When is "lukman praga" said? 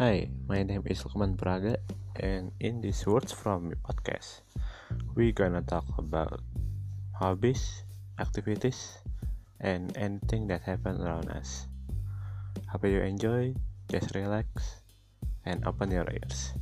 1.04-1.76